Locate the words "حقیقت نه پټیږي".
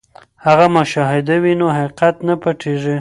1.77-2.97